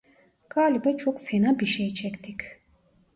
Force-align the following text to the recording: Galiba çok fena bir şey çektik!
Galiba 0.49 0.97
çok 0.97 1.21
fena 1.21 1.59
bir 1.59 1.65
şey 1.65 1.93
çektik! 1.93 2.41